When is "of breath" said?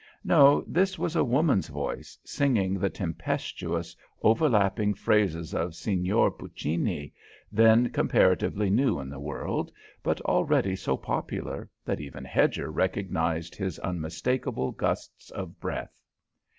15.29-16.01